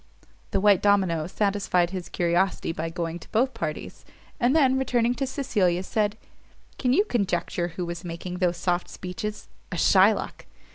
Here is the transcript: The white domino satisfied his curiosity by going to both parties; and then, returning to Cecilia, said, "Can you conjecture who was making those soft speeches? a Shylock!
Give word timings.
The 0.49 0.59
white 0.59 0.81
domino 0.81 1.27
satisfied 1.27 1.91
his 1.91 2.09
curiosity 2.09 2.71
by 2.71 2.89
going 2.89 3.19
to 3.19 3.29
both 3.29 3.53
parties; 3.53 4.03
and 4.39 4.55
then, 4.55 4.75
returning 4.79 5.13
to 5.13 5.27
Cecilia, 5.27 5.83
said, 5.83 6.17
"Can 6.79 6.91
you 6.91 7.05
conjecture 7.05 7.67
who 7.67 7.85
was 7.85 8.03
making 8.03 8.39
those 8.39 8.57
soft 8.57 8.89
speeches? 8.89 9.47
a 9.71 9.75
Shylock! 9.75 10.47